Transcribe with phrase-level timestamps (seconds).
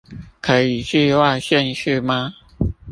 [0.41, 2.33] 可以寄外縣市嗎